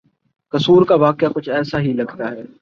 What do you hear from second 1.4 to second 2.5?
ایسا ہی لگتا ہے۔